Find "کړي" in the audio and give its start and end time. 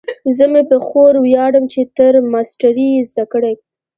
3.57-3.63